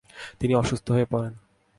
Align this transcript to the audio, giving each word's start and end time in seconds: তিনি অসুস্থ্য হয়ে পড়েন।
তিনি 0.39 0.53
অসুস্থ্য 0.55 0.91
হয়ে 0.93 1.05
পড়েন। 1.05 1.33